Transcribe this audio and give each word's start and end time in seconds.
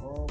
Oh, 0.00 0.26